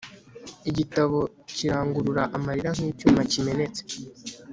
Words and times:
Igitabo 0.69 1.19
kirangurura 1.55 2.23
amarira 2.35 2.69
nkicyuma 2.77 3.21
kimenetse 3.31 3.81